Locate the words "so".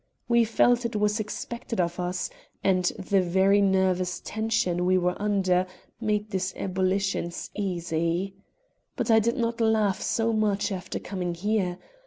10.01-10.33